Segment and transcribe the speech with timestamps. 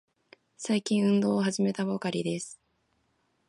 [0.57, 2.59] 最近、運動を始めたばかりです。